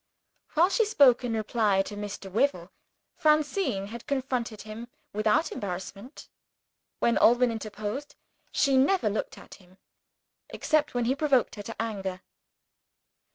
[0.55, 2.27] While she spoke in reply to Mr.
[2.31, 2.71] Wyvil,
[3.17, 6.27] Francine had confronted him without embarrassment.
[6.97, 8.15] When Alban interposed,
[8.51, 9.77] she never looked at him
[10.49, 12.21] except when he provoked her to anger.